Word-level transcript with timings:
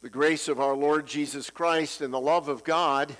The 0.00 0.08
grace 0.08 0.46
of 0.46 0.60
our 0.60 0.76
Lord 0.76 1.08
Jesus 1.08 1.50
Christ 1.50 2.02
and 2.02 2.14
the 2.14 2.20
love 2.20 2.46
of 2.46 2.62
God 2.62 3.16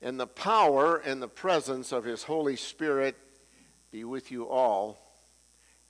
and 0.00 0.18
the 0.18 0.26
power 0.26 0.96
and 0.96 1.20
the 1.20 1.28
presence 1.28 1.92
of 1.92 2.04
His 2.04 2.22
Holy 2.22 2.56
Spirit 2.56 3.14
be 3.92 4.04
with 4.04 4.30
you 4.30 4.48
all. 4.48 4.96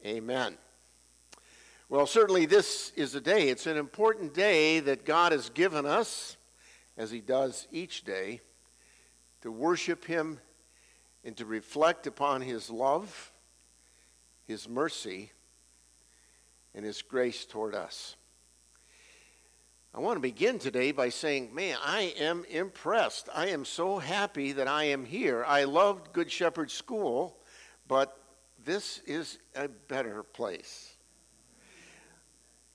Amen. 0.05 0.59
Well, 1.89 2.07
certainly 2.07 2.47
this 2.47 2.91
is 2.97 3.15
a 3.15 3.21
day. 3.21 3.49
It's 3.49 3.69
an 3.69 3.76
important 3.76 4.35
day 4.35 4.81
that 4.81 5.04
God 5.04 5.31
has 5.31 5.51
given 5.51 5.87
us, 5.87 6.37
as 6.96 7.12
He 7.12 7.21
does 7.21 7.69
each 7.71 8.03
day, 8.03 8.40
to 9.42 9.53
worship 9.53 10.04
Him 10.04 10.40
and 11.24 11.37
to 11.37 11.44
reflect 11.46 12.08
upon 12.08 12.40
His 12.40 12.71
love, 12.71 13.30
His 14.48 14.69
mercy, 14.69 15.30
and 16.74 16.84
His 16.84 17.02
grace 17.02 17.45
toward 17.45 17.77
us. 17.77 18.16
I 19.97 20.01
want 20.01 20.16
to 20.16 20.21
begin 20.21 20.59
today 20.59 20.91
by 20.91 21.09
saying, 21.11 21.55
man, 21.55 21.77
I 21.80 22.15
am 22.19 22.45
impressed. 22.51 23.29
I 23.33 23.51
am 23.51 23.65
so 23.65 24.01
happy 24.01 24.51
that 24.51 24.67
I 24.67 24.84
am 24.87 25.05
here. 25.05 25.45
I 25.47 25.62
loved 25.65 26.12
Good 26.12 26.33
Shepherd 26.33 26.73
School, 26.73 27.37
but 27.87 28.19
this 28.65 28.98
is 29.07 29.39
a 29.55 29.69
better 29.69 30.25
place. 30.25 30.97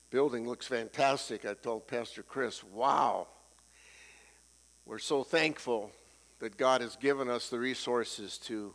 Building 0.08 0.48
looks 0.48 0.66
fantastic. 0.66 1.44
I 1.44 1.52
told 1.52 1.86
Pastor 1.86 2.22
Chris, 2.22 2.64
wow. 2.64 3.28
We're 4.86 4.98
so 4.98 5.22
thankful 5.22 5.90
that 6.38 6.56
God 6.56 6.80
has 6.80 6.96
given 6.96 7.28
us 7.28 7.50
the 7.50 7.58
resources 7.58 8.38
to 8.44 8.74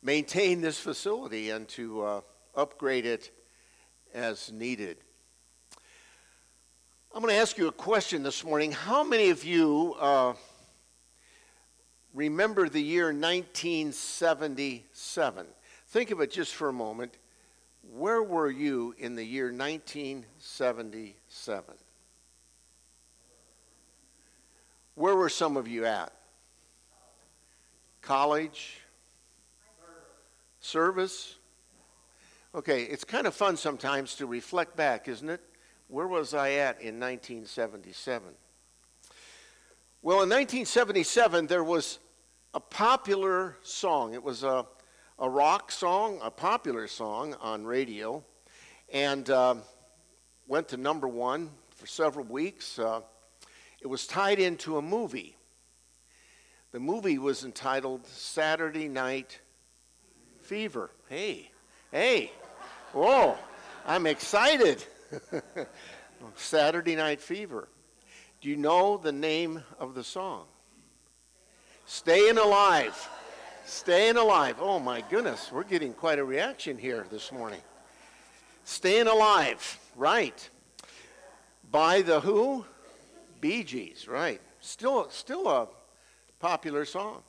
maintain 0.00 0.60
this 0.60 0.78
facility 0.78 1.50
and 1.50 1.66
to 1.70 2.02
uh, 2.02 2.20
upgrade 2.54 3.04
it 3.04 3.32
as 4.14 4.52
needed. 4.52 4.98
I'm 7.14 7.22
going 7.22 7.32
to 7.34 7.40
ask 7.40 7.56
you 7.56 7.68
a 7.68 7.72
question 7.72 8.22
this 8.22 8.44
morning. 8.44 8.70
How 8.70 9.02
many 9.02 9.30
of 9.30 9.42
you 9.42 9.96
uh, 9.98 10.34
remember 12.12 12.68
the 12.68 12.82
year 12.82 13.06
1977? 13.06 15.46
Think 15.86 16.10
of 16.10 16.20
it 16.20 16.30
just 16.30 16.54
for 16.54 16.68
a 16.68 16.72
moment. 16.72 17.16
Where 17.94 18.22
were 18.22 18.50
you 18.50 18.94
in 18.98 19.14
the 19.14 19.24
year 19.24 19.46
1977? 19.46 21.74
Where 24.94 25.16
were 25.16 25.30
some 25.30 25.56
of 25.56 25.66
you 25.66 25.86
at? 25.86 26.12
College? 28.02 28.82
Service? 30.60 31.36
Okay, 32.54 32.82
it's 32.82 33.04
kind 33.04 33.26
of 33.26 33.34
fun 33.34 33.56
sometimes 33.56 34.16
to 34.16 34.26
reflect 34.26 34.76
back, 34.76 35.08
isn't 35.08 35.30
it? 35.30 35.40
Where 35.90 36.06
was 36.06 36.34
I 36.34 36.50
at 36.50 36.82
in 36.82 37.00
1977? 37.00 38.34
Well, 40.02 40.16
in 40.16 40.28
1977, 40.28 41.46
there 41.46 41.64
was 41.64 41.98
a 42.52 42.60
popular 42.60 43.56
song. 43.62 44.12
It 44.12 44.22
was 44.22 44.42
a, 44.42 44.66
a 45.18 45.30
rock 45.30 45.72
song, 45.72 46.18
a 46.22 46.30
popular 46.30 46.88
song 46.88 47.34
on 47.40 47.64
radio, 47.64 48.22
and 48.92 49.30
uh, 49.30 49.54
went 50.46 50.68
to 50.68 50.76
number 50.76 51.08
one 51.08 51.48
for 51.70 51.86
several 51.86 52.26
weeks. 52.26 52.78
Uh, 52.78 53.00
it 53.80 53.86
was 53.86 54.06
tied 54.06 54.38
into 54.38 54.76
a 54.76 54.82
movie. 54.82 55.36
The 56.70 56.80
movie 56.80 57.16
was 57.16 57.46
entitled 57.46 58.06
Saturday 58.06 58.88
Night 58.88 59.40
Fever. 60.42 60.90
Hey, 61.08 61.50
hey, 61.90 62.30
whoa, 62.92 63.38
I'm 63.86 64.06
excited. 64.06 64.84
Saturday 66.36 66.96
Night 66.96 67.20
Fever. 67.20 67.68
Do 68.40 68.48
you 68.48 68.56
know 68.56 68.96
the 68.96 69.12
name 69.12 69.62
of 69.78 69.94
the 69.94 70.04
song? 70.04 70.44
Staying 71.86 72.38
Alive. 72.38 73.08
Staying 73.64 74.16
Alive. 74.16 74.56
Oh 74.60 74.78
my 74.78 75.02
goodness, 75.10 75.50
we're 75.52 75.64
getting 75.64 75.92
quite 75.92 76.18
a 76.18 76.24
reaction 76.24 76.78
here 76.78 77.06
this 77.10 77.32
morning. 77.32 77.60
Staying 78.64 79.06
Alive, 79.06 79.78
right. 79.96 80.48
By 81.70 82.02
the 82.02 82.20
who? 82.20 82.64
Bee 83.40 83.64
Gees, 83.64 84.06
right. 84.08 84.40
Still, 84.60 85.08
still 85.10 85.48
a 85.48 85.68
popular 86.40 86.84
song. 86.84 87.22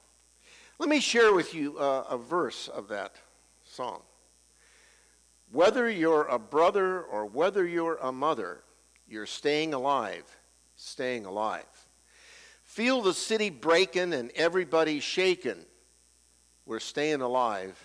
Let 0.80 0.90
me 0.90 1.00
share 1.00 1.34
with 1.34 1.54
you 1.54 1.78
uh, 1.78 2.06
a 2.10 2.18
verse 2.18 2.68
of 2.68 2.88
that 2.88 3.16
song. 3.64 4.02
Whether 5.52 5.90
you're 5.90 6.26
a 6.26 6.38
brother 6.38 7.02
or 7.02 7.26
whether 7.26 7.66
you're 7.66 7.98
a 7.98 8.12
mother, 8.12 8.64
you're 9.08 9.26
staying 9.26 9.74
alive, 9.74 10.24
staying 10.76 11.26
alive. 11.26 11.66
Feel 12.64 13.02
the 13.02 13.16
city 13.16 13.50
breaking 13.50 14.14
and 14.14 14.32
everybody 14.36 15.00
shaking. 15.00 15.66
We're 16.68 16.80
staying 16.80 17.22
alive, 17.22 17.84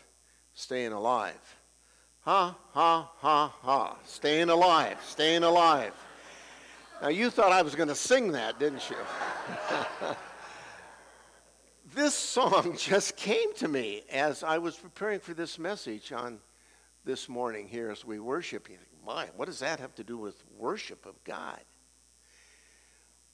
staying 0.52 0.92
alive. 0.92 1.56
Ha, 2.20 2.56
ha, 2.72 3.10
ha, 3.16 3.54
ha. 3.62 3.96
Staying 4.04 4.50
alive, 4.50 4.98
staying 5.06 5.42
alive. 5.42 5.94
Now, 7.00 7.08
you 7.08 7.30
thought 7.30 7.52
I 7.52 7.62
was 7.62 7.74
going 7.74 7.88
to 7.88 7.94
sing 7.94 8.32
that, 8.32 8.58
didn't 8.58 8.88
you? 8.90 8.96
this 11.94 12.14
song 12.14 12.76
just 12.78 13.16
came 13.16 13.54
to 13.54 13.68
me 13.68 14.04
as 14.10 14.42
I 14.42 14.58
was 14.58 14.76
preparing 14.76 15.20
for 15.20 15.32
this 15.34 15.58
message 15.58 16.12
on 16.12 16.38
this 17.04 17.28
morning 17.28 17.68
here 17.68 17.90
as 17.90 18.04
we 18.04 18.18
worship. 18.18 18.68
You 18.68 18.76
think, 18.76 18.88
my, 19.06 19.26
what 19.36 19.46
does 19.46 19.58
that 19.60 19.80
have 19.80 19.94
to 19.96 20.04
do 20.04 20.16
with 20.16 20.42
worship 20.56 21.04
of 21.06 21.22
God? 21.24 21.60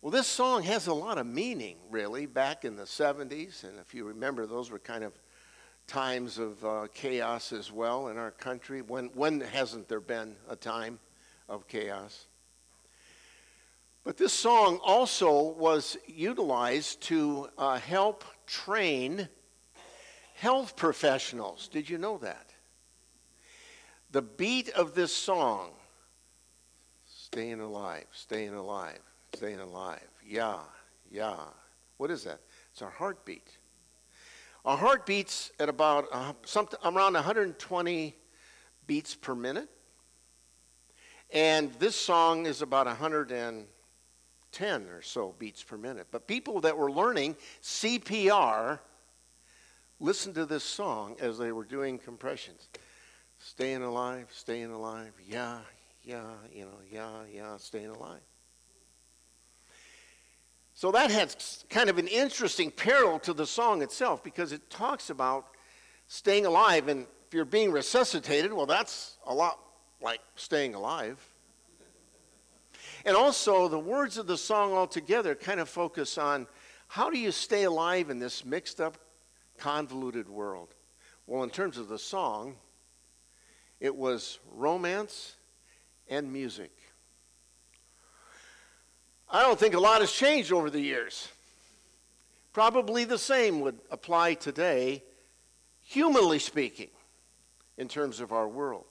Well, 0.03 0.11
this 0.11 0.27
song 0.27 0.63
has 0.65 0.87
a 0.87 0.95
lot 0.95 1.19
of 1.19 1.27
meaning, 1.27 1.77
really, 1.91 2.27
back 2.27 2.65
in 2.65 2.75
the 2.75 2.85
70s. 2.85 3.65
And 3.65 3.79
if 3.79 3.95
you 3.95 4.05
remember, 4.05 4.47
those 4.47 4.71
were 4.71 4.79
kind 4.79 5.05
of 5.05 5.13
times 5.87 6.39
of 6.39 6.65
uh, 6.65 6.87
chaos 6.95 7.53
as 7.53 7.71
well 7.71 8.09
in 8.09 8.17
our 8.17 8.31
country. 8.31 8.83
When, 8.83 9.07
when 9.15 9.41
hasn't 9.41 9.89
there 9.89 10.01
been 10.01 10.37
a 10.49 10.57
time 10.57 10.99
of 11.49 11.69
chaos? 11.69 12.27
But 14.03 14.17
this 14.17 14.33
song 14.33 14.81
also 14.83 15.53
was 15.53 15.99
utilized 16.07 17.03
to 17.03 17.49
uh, 17.59 17.79
help 17.79 18.25
train 18.47 19.29
health 20.35 20.75
professionals. 20.75 21.69
Did 21.69 21.91
you 21.91 21.99
know 21.99 22.17
that? 22.19 22.50
The 24.13 24.23
beat 24.23 24.71
of 24.71 24.95
this 24.95 25.15
song, 25.15 25.71
staying 27.07 27.61
alive, 27.61 28.07
staying 28.11 28.55
alive, 28.55 28.99
staying 29.35 29.61
alive. 29.61 30.09
Yeah, 30.27 30.59
yeah. 31.11 31.37
What 31.97 32.11
is 32.11 32.25
that? 32.25 32.41
It's 32.73 32.83
our 32.83 32.91
heartbeat. 32.91 33.57
Our 34.65 34.77
heart 34.77 35.07
beats 35.07 35.53
at 35.59 35.69
about 35.69 36.07
uh, 36.13 36.33
something 36.45 36.79
around 36.85 37.15
120 37.15 38.17
beats 38.87 39.15
per 39.15 39.35
minute. 39.35 39.69
And 41.33 41.73
this 41.75 41.95
song 41.95 42.47
is 42.47 42.61
about 42.61 42.87
110 42.87 44.89
or 44.89 45.03
so 45.03 45.35
beats 45.39 45.63
per 45.63 45.77
minute. 45.77 46.09
But 46.11 46.27
people 46.27 46.61
that 46.63 46.77
were 46.77 46.91
learning 46.91 47.37
CPR 47.63 48.81
listened 50.01 50.35
to 50.35 50.47
this 50.47 50.65
song 50.65 51.17
as 51.21 51.39
they 51.39 51.53
were 51.53 51.65
doing 51.65 51.99
compressions. 51.99 52.69
Staying 53.43 53.83
alive, 53.83 54.29
staying 54.31 54.71
alive, 54.71 55.13
yeah, 55.27 55.61
yeah, 56.05 56.29
you 56.53 56.67
know, 56.67 56.79
yeah, 56.93 57.09
yeah, 57.33 57.57
staying 57.57 57.89
alive. 57.89 58.21
So 60.75 60.93
that 60.93 61.11
has 61.11 61.65
kind 61.71 61.89
of 61.89 61.97
an 61.97 62.07
interesting 62.07 62.71
parallel 62.71 63.19
to 63.21 63.33
the 63.33 63.47
song 63.47 63.81
itself 63.81 64.23
because 64.23 64.53
it 64.53 64.69
talks 64.69 65.09
about 65.09 65.47
staying 66.07 66.45
alive. 66.45 66.89
And 66.89 67.07
if 67.27 67.35
you're 67.35 67.47
being 67.47 67.73
resuscitated, 67.73 68.53
well, 68.53 68.67
that's 68.67 69.17
a 69.27 69.35
lot 69.35 69.59
like 70.03 70.21
staying 70.37 70.75
alive. 70.75 71.19
And 73.07 73.17
also, 73.17 73.69
the 73.69 73.79
words 73.79 74.19
of 74.19 74.27
the 74.27 74.37
song 74.37 74.75
altogether 74.75 75.35
kind 75.35 75.61
of 75.61 75.69
focus 75.69 76.19
on 76.19 76.47
how 76.89 77.09
do 77.09 77.19
you 77.19 77.33
stay 77.33 77.65
alive 77.65 78.11
in 78.11 78.19
this 78.19 78.45
mixed 78.45 78.83
up, 78.83 78.99
convoluted 79.57 80.29
world? 80.29 80.75
Well, 81.27 81.43
in 81.43 81.51
terms 81.51 81.79
of 81.79 81.89
the 81.89 81.99
song, 81.99 82.57
it 83.81 83.97
was 83.97 84.39
romance 84.55 85.35
and 86.09 86.33
music. 86.33 86.71
I 89.29 89.43
don't 89.43 89.59
think 89.59 89.75
a 89.75 89.81
lot 89.81 90.01
has 90.01 90.13
changed 90.13 90.53
over 90.53 90.71
the 90.71 90.81
years. 90.81 91.29
Probably 92.53 93.05
the 93.05 93.19
same 93.19 93.61
would 93.61 93.79
apply 93.91 94.35
today, 94.35 95.05
humanly 95.83 96.41
speaking, 96.41 96.91
in 97.79 97.89
terms 97.89 98.21
of 98.21 98.33
our 98.33 98.49
world. 98.49 98.85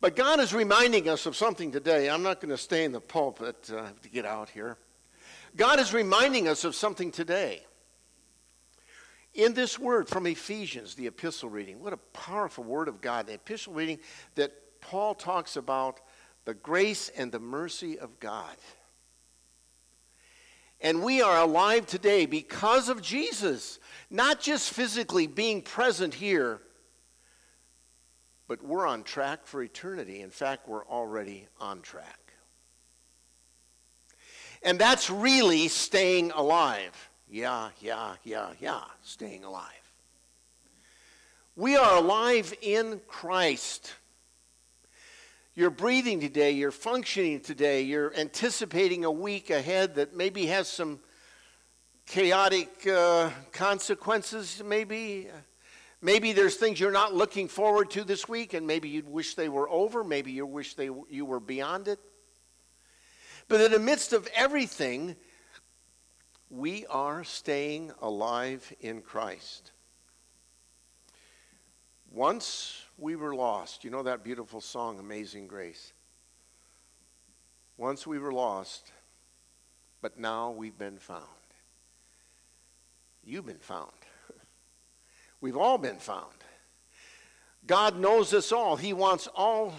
But 0.00 0.16
God 0.16 0.38
is 0.38 0.54
reminding 0.54 1.08
us 1.08 1.26
of 1.26 1.34
something 1.34 1.72
today. 1.72 2.08
I'm 2.08 2.22
not 2.22 2.40
going 2.40 2.50
to 2.50 2.58
stay 2.58 2.84
in 2.84 2.92
the 2.92 3.00
pulpit 3.00 3.70
uh, 3.74 3.88
to 4.02 4.08
get 4.08 4.24
out 4.24 4.48
here. 4.48 4.76
God 5.56 5.80
is 5.80 5.92
reminding 5.92 6.46
us 6.46 6.64
of 6.64 6.74
something 6.74 7.10
today. 7.10 7.64
In 9.34 9.52
this 9.52 9.78
word 9.78 10.08
from 10.08 10.26
Ephesians, 10.26 10.94
the 10.94 11.08
epistle 11.08 11.48
reading, 11.48 11.80
what 11.80 11.92
a 11.92 11.98
powerful 11.98 12.62
word 12.62 12.86
of 12.86 13.00
God, 13.00 13.26
the 13.26 13.34
epistle 13.34 13.72
reading 13.72 13.98
that 14.36 14.52
Paul 14.80 15.14
talks 15.14 15.56
about 15.56 16.00
the 16.44 16.54
grace 16.54 17.10
and 17.16 17.32
the 17.32 17.40
mercy 17.40 17.98
of 17.98 18.20
God. 18.20 18.56
And 20.80 21.02
we 21.02 21.20
are 21.20 21.40
alive 21.40 21.86
today 21.86 22.26
because 22.26 22.88
of 22.88 23.02
Jesus, 23.02 23.80
not 24.08 24.40
just 24.40 24.72
physically 24.72 25.26
being 25.26 25.62
present 25.62 26.14
here, 26.14 26.60
but 28.46 28.62
we're 28.62 28.86
on 28.86 29.02
track 29.02 29.46
for 29.46 29.62
eternity. 29.62 30.20
In 30.20 30.30
fact, 30.30 30.68
we're 30.68 30.86
already 30.86 31.48
on 31.58 31.80
track. 31.80 32.34
And 34.62 34.78
that's 34.78 35.10
really 35.10 35.68
staying 35.68 36.30
alive. 36.32 37.10
Yeah, 37.34 37.70
yeah, 37.80 38.14
yeah, 38.22 38.50
yeah, 38.60 38.82
staying 39.02 39.42
alive. 39.42 39.66
We 41.56 41.74
are 41.74 41.96
alive 41.96 42.54
in 42.62 43.00
Christ. 43.08 43.92
You're 45.56 45.70
breathing 45.70 46.20
today, 46.20 46.52
you're 46.52 46.70
functioning 46.70 47.40
today, 47.40 47.82
you're 47.82 48.14
anticipating 48.14 49.04
a 49.04 49.10
week 49.10 49.50
ahead 49.50 49.96
that 49.96 50.14
maybe 50.14 50.46
has 50.46 50.68
some 50.68 51.00
chaotic 52.06 52.86
uh, 52.86 53.30
consequences, 53.50 54.62
maybe. 54.64 55.26
Maybe 56.00 56.34
there's 56.34 56.54
things 56.54 56.78
you're 56.78 56.92
not 56.92 57.14
looking 57.14 57.48
forward 57.48 57.90
to 57.90 58.04
this 58.04 58.28
week, 58.28 58.54
and 58.54 58.64
maybe 58.64 58.88
you'd 58.88 59.08
wish 59.08 59.34
they 59.34 59.48
were 59.48 59.68
over. 59.68 60.04
Maybe 60.04 60.30
you 60.30 60.46
wish 60.46 60.74
they, 60.74 60.88
you 61.10 61.24
were 61.24 61.40
beyond 61.40 61.88
it. 61.88 61.98
But 63.48 63.60
in 63.60 63.72
the 63.72 63.80
midst 63.80 64.12
of 64.12 64.28
everything, 64.36 65.16
we 66.54 66.86
are 66.86 67.24
staying 67.24 67.90
alive 68.00 68.72
in 68.80 69.02
Christ. 69.02 69.72
Once 72.12 72.84
we 72.96 73.16
were 73.16 73.34
lost. 73.34 73.82
You 73.82 73.90
know 73.90 74.04
that 74.04 74.22
beautiful 74.22 74.60
song, 74.60 75.00
Amazing 75.00 75.48
Grace? 75.48 75.92
Once 77.76 78.06
we 78.06 78.20
were 78.20 78.32
lost, 78.32 78.92
but 80.00 80.16
now 80.16 80.52
we've 80.52 80.78
been 80.78 80.98
found. 80.98 81.24
You've 83.24 83.46
been 83.46 83.56
found. 83.58 83.90
We've 85.40 85.56
all 85.56 85.78
been 85.78 85.96
found. 85.96 86.34
God 87.66 87.98
knows 87.98 88.32
us 88.34 88.52
all. 88.52 88.76
He 88.76 88.92
wants 88.92 89.26
all, 89.34 89.74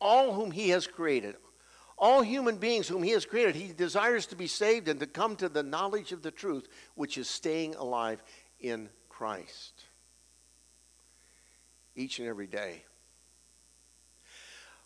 all 0.00 0.32
whom 0.32 0.50
He 0.50 0.70
has 0.70 0.86
created, 0.86 1.36
all 1.98 2.22
human 2.22 2.56
beings 2.56 2.88
whom 2.88 3.02
He 3.02 3.10
has 3.10 3.26
created. 3.26 3.56
He 3.56 3.72
desires 3.72 4.26
to 4.26 4.36
be 4.36 4.46
saved 4.46 4.88
and 4.88 5.00
to 5.00 5.06
come 5.06 5.36
to 5.36 5.48
the 5.48 5.62
knowledge 5.62 6.12
of 6.12 6.22
the 6.22 6.30
truth, 6.30 6.68
which 6.94 7.18
is 7.18 7.28
staying 7.28 7.74
alive 7.74 8.22
in 8.60 8.88
Christ 9.08 9.84
each 11.98 12.20
and 12.20 12.28
every 12.28 12.46
day. 12.46 12.82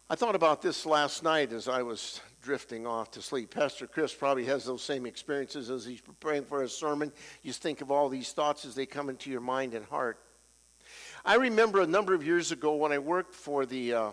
I 0.09 0.15
thought 0.15 0.35
about 0.35 0.61
this 0.63 0.85
last 0.85 1.23
night 1.23 1.53
as 1.53 1.69
I 1.69 1.83
was 1.83 2.21
drifting 2.43 2.87
off 2.87 3.11
to 3.13 3.23
sleep. 3.23 3.55
Pastor 3.55 3.87
Chris 3.87 4.13
probably 4.13 4.45
has 4.47 4.65
those 4.65 4.83
same 4.83 5.07
experiences 5.07 5.71
as 5.71 5.85
he's 5.85 6.01
preparing 6.01 6.45
for 6.45 6.61
his 6.61 6.73
sermon. 6.73 7.13
You 7.43 7.51
just 7.51 7.63
think 7.63 7.81
of 7.81 7.91
all 7.91 8.09
these 8.09 8.33
thoughts 8.33 8.65
as 8.65 8.75
they 8.75 8.85
come 8.85 9.09
into 9.09 9.31
your 9.31 9.41
mind 9.41 9.75
and 9.75 9.85
heart. 9.87 10.19
I 11.25 11.37
remember 11.37 11.81
a 11.81 11.87
number 11.87 12.15
of 12.15 12.27
years 12.27 12.51
ago 12.51 12.75
when 12.75 12.93
I 12.93 12.99
worked 12.99 13.35
for 13.35 13.65
the 13.65 13.95
uh, 13.95 14.13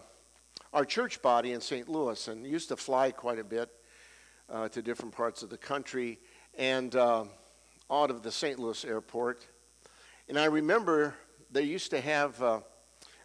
our 0.74 0.86
church 0.86 1.21
body 1.21 1.54
in 1.54 1.62
St. 1.62 1.89
Louis 1.89 2.27
and 2.27 2.45
used 2.45 2.69
to 2.69 2.75
fly 2.75 3.12
quite 3.12 3.39
a 3.39 3.44
bit 3.44 3.69
uh, 4.50 4.69
to 4.69 4.81
different 4.81 5.16
parts 5.16 5.42
of 5.42 5.50
the 5.50 5.57
country 5.57 6.19
and 6.57 6.95
uh, 6.95 7.24
out 7.89 8.12
of 8.12 8.21
the 8.21 8.31
St. 8.31 8.60
Louis 8.60 8.86
airport. 8.86 9.48
And 10.27 10.38
I 10.38 10.45
remember 10.45 11.16
they 11.51 11.63
used 11.63 11.89
to 11.92 12.01
have 12.01 12.42
uh, 12.42 12.60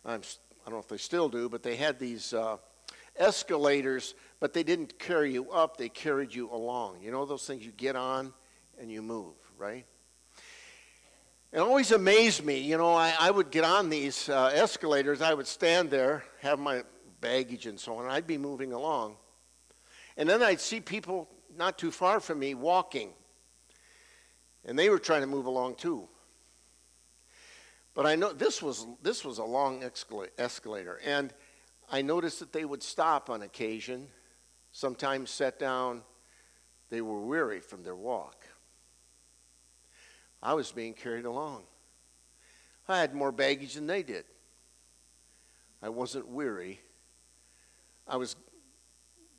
I 0.06 0.16
do 0.16 0.22
not 0.66 0.72
know 0.72 0.78
if 0.78 0.88
they 0.88 0.96
still 0.96 1.28
do, 1.28 1.48
but 1.48 1.62
they 1.62 1.76
had 1.76 1.98
these 1.98 2.32
uh, 2.32 2.56
escalators, 3.16 4.14
but 4.40 4.52
they 4.52 4.62
didn't 4.62 4.98
carry 4.98 5.32
you 5.32 5.50
up, 5.50 5.76
they 5.76 5.88
carried 5.88 6.34
you 6.34 6.50
along. 6.50 7.02
You 7.02 7.10
know 7.10 7.26
those 7.26 7.46
things 7.46 7.64
you 7.64 7.72
get 7.72 7.96
on 7.96 8.32
and 8.78 8.90
you 8.90 9.02
move, 9.02 9.34
right? 9.58 9.84
It 11.52 11.58
always 11.58 11.92
amazed 11.92 12.44
me. 12.44 12.58
You 12.58 12.76
know, 12.78 12.94
I, 12.94 13.14
I 13.18 13.30
would 13.30 13.50
get 13.50 13.64
on 13.64 13.88
these 13.88 14.28
uh, 14.28 14.50
escalators, 14.52 15.22
I 15.22 15.34
would 15.34 15.46
stand 15.46 15.90
there, 15.90 16.24
have 16.40 16.58
my 16.58 16.82
baggage 17.24 17.64
and 17.64 17.80
so 17.80 17.96
on, 17.96 18.06
I'd 18.06 18.26
be 18.26 18.36
moving 18.36 18.74
along. 18.74 19.16
And 20.18 20.28
then 20.28 20.42
I'd 20.42 20.60
see 20.60 20.80
people 20.80 21.26
not 21.56 21.78
too 21.78 21.90
far 21.90 22.20
from 22.20 22.38
me 22.38 22.54
walking, 22.54 23.10
and 24.64 24.78
they 24.78 24.90
were 24.90 24.98
trying 24.98 25.22
to 25.22 25.26
move 25.26 25.46
along 25.46 25.76
too. 25.76 26.06
But 27.94 28.04
I 28.06 28.14
know 28.14 28.32
this 28.32 28.62
was, 28.62 28.86
this 29.02 29.24
was 29.24 29.38
a 29.38 29.44
long 29.44 29.82
escalator, 30.38 31.00
and 31.04 31.32
I 31.90 32.02
noticed 32.02 32.40
that 32.40 32.52
they 32.52 32.64
would 32.64 32.82
stop 32.82 33.30
on 33.30 33.42
occasion, 33.42 34.08
sometimes 34.72 35.30
sit 35.30 35.58
down. 35.58 36.02
They 36.90 37.00
were 37.00 37.20
weary 37.20 37.60
from 37.60 37.82
their 37.82 37.96
walk. 37.96 38.46
I 40.42 40.52
was 40.52 40.72
being 40.72 40.92
carried 40.92 41.24
along. 41.24 41.62
I 42.86 43.00
had 43.00 43.14
more 43.14 43.32
baggage 43.32 43.74
than 43.74 43.86
they 43.86 44.02
did. 44.02 44.24
I 45.82 45.88
wasn't 45.88 46.28
weary. 46.28 46.80
I 48.06 48.16
was 48.16 48.36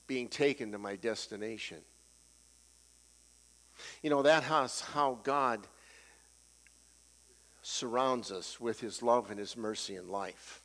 being 0.07 0.27
taken 0.27 0.71
to 0.71 0.77
my 0.77 0.95
destination. 0.95 1.77
You 4.01 4.09
know, 4.09 4.21
that's 4.21 4.81
how 4.81 5.19
God 5.23 5.67
surrounds 7.61 8.31
us 8.31 8.59
with 8.59 8.79
his 8.79 9.01
love 9.01 9.31
and 9.31 9.39
his 9.39 9.57
mercy 9.57 9.95
and 9.95 10.09
life. 10.09 10.61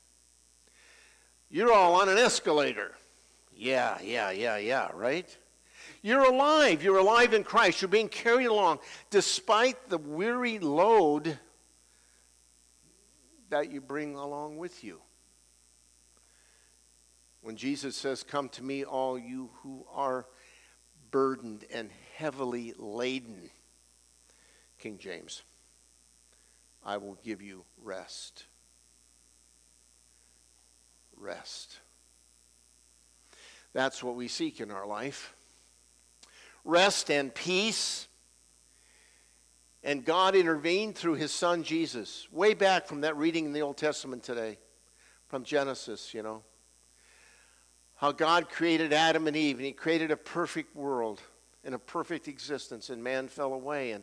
You're 1.50 1.72
all 1.72 1.94
on 2.00 2.08
an 2.08 2.18
escalator. 2.18 2.92
Yeah, 3.56 3.98
yeah, 4.02 4.30
yeah, 4.30 4.56
yeah, 4.58 4.90
right? 4.94 5.36
You're 6.02 6.24
alive. 6.24 6.82
You're 6.82 6.98
alive 6.98 7.34
in 7.34 7.42
Christ. 7.42 7.82
You're 7.82 7.88
being 7.88 8.08
carried 8.08 8.46
along 8.46 8.78
despite 9.10 9.88
the 9.88 9.98
weary 9.98 10.58
load 10.58 11.38
that 13.50 13.70
you 13.70 13.80
bring 13.80 14.14
along 14.14 14.58
with 14.58 14.84
you. 14.84 15.00
When 17.42 17.56
Jesus 17.56 17.96
says, 17.96 18.22
Come 18.22 18.48
to 18.50 18.62
me, 18.62 18.84
all 18.84 19.18
you 19.18 19.50
who 19.62 19.86
are 19.92 20.26
burdened 21.10 21.64
and 21.72 21.90
heavily 22.16 22.74
laden, 22.76 23.50
King 24.78 24.98
James. 24.98 25.42
I 26.84 26.96
will 26.96 27.18
give 27.22 27.42
you 27.42 27.64
rest. 27.82 28.44
Rest. 31.16 31.78
That's 33.72 34.02
what 34.02 34.16
we 34.16 34.28
seek 34.28 34.60
in 34.60 34.70
our 34.70 34.86
life 34.86 35.34
rest 36.64 37.10
and 37.10 37.34
peace. 37.34 38.08
And 39.82 40.04
God 40.04 40.34
intervened 40.34 40.96
through 40.96 41.14
his 41.14 41.32
son 41.32 41.62
Jesus. 41.62 42.28
Way 42.30 42.54
back 42.54 42.86
from 42.86 43.00
that 43.00 43.16
reading 43.16 43.46
in 43.46 43.52
the 43.52 43.62
Old 43.62 43.78
Testament 43.78 44.22
today, 44.22 44.58
from 45.28 45.42
Genesis, 45.42 46.12
you 46.12 46.22
know. 46.22 46.42
How 48.00 48.12
God 48.12 48.48
created 48.48 48.94
Adam 48.94 49.26
and 49.26 49.36
Eve, 49.36 49.56
and 49.58 49.66
he 49.66 49.72
created 49.72 50.10
a 50.10 50.16
perfect 50.16 50.74
world 50.74 51.20
and 51.62 51.74
a 51.74 51.78
perfect 51.78 52.28
existence, 52.28 52.88
and 52.88 53.04
man 53.04 53.28
fell 53.28 53.52
away. 53.52 53.90
And 53.90 54.02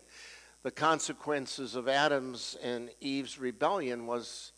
the 0.62 0.70
consequences 0.70 1.74
of 1.74 1.88
Adam's 1.88 2.56
and 2.62 2.92
Eve's 3.02 3.40
rebellion 3.40 4.06
was 4.06 4.52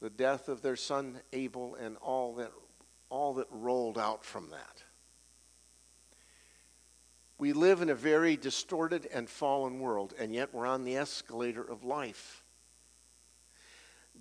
the 0.00 0.08
death 0.08 0.48
of 0.48 0.62
their 0.62 0.76
son 0.76 1.18
Abel 1.32 1.74
and 1.74 1.96
all 1.96 2.36
that, 2.36 2.52
all 3.10 3.34
that 3.34 3.48
rolled 3.50 3.98
out 3.98 4.24
from 4.24 4.50
that. 4.50 4.84
We 7.38 7.52
live 7.52 7.82
in 7.82 7.90
a 7.90 7.94
very 7.96 8.36
distorted 8.36 9.08
and 9.12 9.28
fallen 9.28 9.80
world, 9.80 10.14
and 10.16 10.32
yet 10.32 10.54
we're 10.54 10.68
on 10.68 10.84
the 10.84 10.96
escalator 10.96 11.64
of 11.64 11.82
life. 11.82 12.44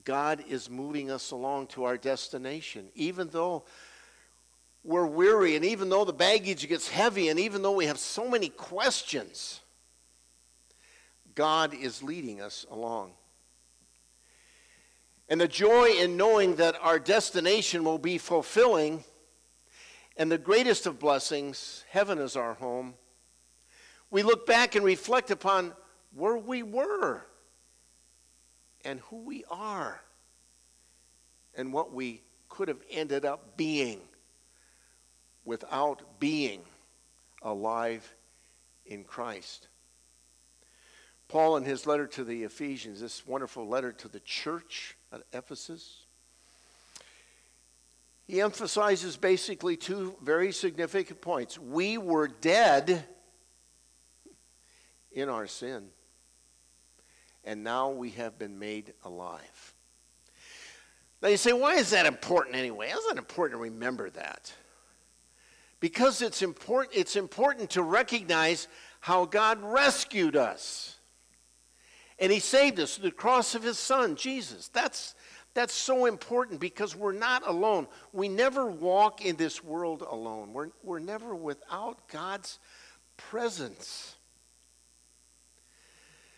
God 0.04 0.44
is 0.48 0.70
moving 0.70 1.10
us 1.10 1.32
along 1.32 1.68
to 1.68 1.86
our 1.86 1.98
destination, 1.98 2.90
even 2.94 3.30
though 3.30 3.64
we're 4.84 5.08
weary, 5.08 5.56
and 5.56 5.66
even 5.66 5.90
though 5.90 6.06
the 6.06 6.14
baggage 6.14 6.68
gets 6.68 6.88
heavy, 6.88 7.30
and 7.30 7.40
even 7.40 7.62
though 7.62 7.72
we 7.72 7.88
have 7.88 7.98
so 7.98 8.30
many 8.30 8.50
questions. 8.50 9.62
God 11.34 11.74
is 11.74 12.04
leading 12.04 12.40
us 12.40 12.66
along. 12.70 13.12
And 15.28 15.42
the 15.42 15.48
joy 15.48 15.90
in 16.00 16.18
knowing 16.18 16.56
that 16.58 16.76
our 16.82 17.00
destination 17.00 17.84
will 17.84 17.98
be 17.98 18.18
fulfilling, 18.18 19.04
and 20.18 20.32
the 20.32 20.38
greatest 20.38 20.86
of 20.86 21.00
blessings, 21.00 21.84
heaven 21.90 22.20
is 22.20 22.36
our 22.36 22.54
home. 22.54 22.94
We 24.12 24.22
look 24.24 24.46
back 24.46 24.76
and 24.76 24.86
reflect 24.86 25.32
upon 25.32 25.74
where 26.14 26.38
we 26.38 26.64
were 26.64 27.26
and 28.86 29.00
who 29.10 29.18
we 29.18 29.44
are 29.50 30.00
and 31.56 31.74
what 31.74 31.92
we 31.92 32.22
could 32.48 32.68
have 32.68 32.82
ended 32.90 33.26
up 33.26 33.58
being 33.58 34.00
without 35.44 36.20
being 36.20 36.62
alive 37.42 38.16
in 38.86 39.04
Christ. 39.04 39.68
Paul, 41.28 41.58
in 41.58 41.64
his 41.64 41.88
letter 41.88 42.08
to 42.08 42.24
the 42.24 42.44
Ephesians, 42.44 43.02
this 43.02 43.26
wonderful 43.26 43.68
letter 43.68 43.92
to 43.92 44.08
the 44.08 44.20
church 44.20 44.96
at 45.12 45.24
Ephesus, 45.34 46.06
he 48.28 48.42
emphasizes 48.42 49.18
basically 49.18 49.76
two 49.76 50.16
very 50.22 50.52
significant 50.52 51.22
points. 51.22 51.60
We 51.60 51.98
were 51.98 52.28
dead 52.28 53.06
in 55.12 55.30
our 55.30 55.48
sin. 55.48 55.90
And 57.46 57.64
now 57.64 57.92
we 57.92 58.10
have 58.12 58.38
been 58.38 58.60
made 58.60 58.94
alive. 59.04 59.74
Now 61.22 61.30
you 61.30 61.38
say, 61.38 61.54
why 61.54 61.76
is 61.76 61.92
that 61.92 62.06
important 62.06 62.56
anyway? 62.56 62.90
How's 62.92 63.08
that 63.08 63.18
important 63.18 63.60
to 63.60 63.64
remember 63.64 64.10
that? 64.12 64.52
Because 65.80 66.22
it's 66.22 66.42
important, 66.42 66.96
it's 66.96 67.16
important 67.16 67.70
to 67.72 67.84
recognize 67.84 68.68
how 69.00 69.26
God 69.26 69.60
rescued 69.62 70.36
us. 70.36 70.98
And 72.18 72.32
he 72.32 72.40
saved 72.40 72.80
us 72.80 72.96
through 72.96 73.10
the 73.10 73.16
cross 73.16 73.56
of 73.56 73.64
his 73.64 73.78
son, 73.78 74.16
Jesus. 74.16 74.70
That's, 74.70 75.16
that's 75.54 75.74
so 75.74 76.06
important 76.06 76.60
because 76.60 76.96
we're 76.96 77.12
not 77.12 77.48
alone. 77.48 77.88
We 78.14 78.30
never 78.30 78.66
walk 78.66 79.24
in 79.24 79.36
this 79.36 79.64
world 79.64 80.02
alone. 80.02 80.54
We're, 80.54 80.70
we're 80.82 81.00
never 81.00 81.36
without 81.36 82.08
God's 82.08 82.60
presence. 83.18 84.15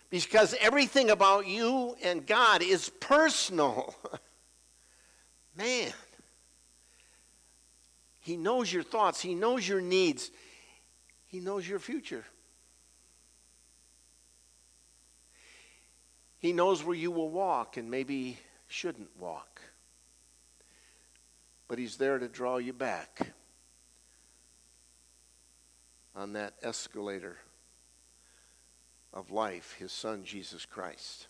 Because 0.09 0.55
everything 0.61 1.09
about 1.09 1.47
you 1.47 1.95
and 2.03 2.25
God 2.25 2.61
is 2.61 2.89
personal. 2.89 3.93
Man, 5.57 5.91
He 8.19 8.37
knows 8.37 8.71
your 8.71 8.83
thoughts, 8.83 9.21
He 9.21 9.35
knows 9.35 9.67
your 9.67 9.81
needs, 9.81 10.31
He 11.25 11.39
knows 11.39 11.67
your 11.67 11.79
future. 11.79 12.23
He 16.39 16.53
knows 16.53 16.83
where 16.83 16.95
you 16.95 17.09
will 17.11 17.31
walk 17.31 17.77
and 17.77 17.89
maybe 17.89 18.37
shouldn't 18.67 19.09
walk. 19.19 19.59
But 21.67 21.79
He's 21.79 21.97
there 21.97 22.19
to 22.19 22.27
draw 22.27 22.57
you 22.57 22.71
back 22.71 23.33
on 26.15 26.33
that 26.33 26.53
escalator 26.63 27.37
of 29.17 29.31
life, 29.31 29.75
His 29.79 29.91
Son, 29.91 30.23
Jesus 30.23 30.65
Christ. 30.65 31.27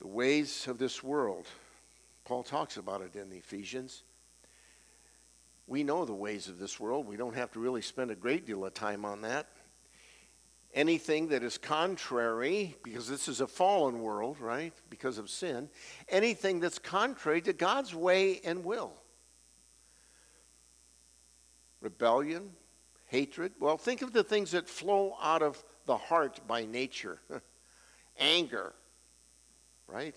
The 0.00 0.06
ways 0.06 0.66
of 0.66 0.78
this 0.78 1.02
world, 1.02 1.46
Paul 2.24 2.42
talks 2.42 2.78
about 2.78 3.02
it 3.02 3.14
in 3.14 3.30
Ephesians. 3.32 4.02
We 5.66 5.84
know 5.84 6.04
the 6.04 6.14
ways 6.14 6.48
of 6.48 6.58
this 6.58 6.80
world. 6.80 7.06
We 7.06 7.16
don't 7.16 7.36
have 7.36 7.52
to 7.52 7.60
really 7.60 7.82
spend 7.82 8.10
a 8.10 8.16
great 8.16 8.46
deal 8.46 8.64
of 8.64 8.72
time 8.72 9.04
on 9.04 9.20
that 9.22 9.46
anything 10.74 11.28
that 11.28 11.42
is 11.42 11.58
contrary, 11.58 12.76
because 12.82 13.08
this 13.08 13.28
is 13.28 13.40
a 13.40 13.46
fallen 13.46 14.00
world, 14.00 14.38
right? 14.40 14.72
Because 14.88 15.18
of 15.18 15.28
sin, 15.28 15.68
anything 16.08 16.60
that's 16.60 16.78
contrary 16.78 17.40
to 17.42 17.52
God's 17.52 17.94
way 17.94 18.40
and 18.44 18.64
will. 18.64 18.92
Rebellion, 21.80 22.50
hatred. 23.10 23.52
Well, 23.58 23.76
think 23.76 24.02
of 24.02 24.12
the 24.12 24.22
things 24.22 24.52
that 24.52 24.68
flow 24.68 25.16
out 25.20 25.42
of 25.42 25.62
the 25.84 25.96
heart 25.96 26.40
by 26.46 26.64
nature 26.64 27.20
anger, 28.18 28.72
right? 29.88 30.14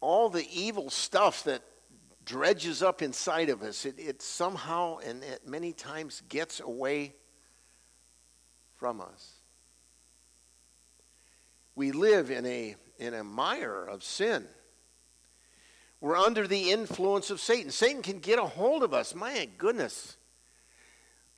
All 0.00 0.28
the 0.28 0.46
evil 0.52 0.88
stuff 0.88 1.44
that 1.44 1.62
dredges 2.24 2.82
up 2.82 3.02
inside 3.02 3.48
of 3.48 3.62
us, 3.62 3.84
it, 3.84 3.98
it 3.98 4.22
somehow 4.22 4.98
and 4.98 5.22
it 5.24 5.46
many 5.46 5.72
times 5.72 6.22
gets 6.28 6.60
away 6.60 7.14
from 8.76 9.00
us. 9.00 9.32
We 11.74 11.90
live 11.90 12.30
in 12.30 12.46
a, 12.46 12.76
in 12.98 13.14
a 13.14 13.24
mire 13.24 13.84
of 13.84 14.04
sin. 14.04 14.46
We're 16.00 16.16
under 16.16 16.46
the 16.46 16.70
influence 16.70 17.30
of 17.30 17.40
Satan. 17.40 17.72
Satan 17.72 18.02
can 18.02 18.20
get 18.20 18.38
a 18.38 18.44
hold 18.44 18.84
of 18.84 18.94
us. 18.94 19.14
My 19.14 19.48
goodness. 19.58 20.16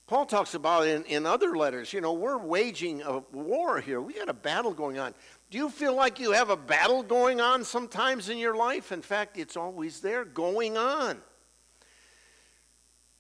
Paul 0.09 0.25
talks 0.25 0.55
about 0.55 0.87
in, 0.87 1.05
in 1.05 1.27
other 1.27 1.55
letters, 1.55 1.93
you 1.93 2.01
know, 2.01 2.15
we're 2.15 2.39
waging 2.39 3.03
a 3.03 3.19
war 3.31 3.79
here. 3.79 4.01
We 4.01 4.15
got 4.15 4.31
a 4.31 4.35
battle 4.35 4.73
going 4.73 4.99
on. 4.99 5.15
Do 5.51 5.59
you 5.59 5.69
feel 5.69 5.95
like 5.95 6.19
you 6.19 6.33
have 6.33 6.49
a 6.49 6.57
battle 6.57 7.03
going 7.03 7.43
on 7.43 7.63
sometimes 7.63 8.31
in 8.31 8.39
your 8.39 8.57
life? 8.57 8.91
In 8.91 9.03
fact, 9.03 9.37
it's 9.37 9.55
always 9.55 10.01
there 10.01 10.25
going 10.25 10.79
on. 10.79 11.19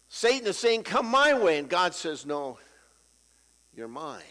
Satan 0.08 0.48
is 0.48 0.56
saying, 0.56 0.84
Come 0.84 1.06
my 1.06 1.38
way. 1.38 1.58
And 1.58 1.68
God 1.68 1.94
says, 1.94 2.24
No, 2.24 2.58
you're 3.76 3.86
mine. 3.86 4.22